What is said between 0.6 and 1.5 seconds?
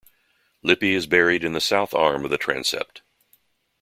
Lippi is buried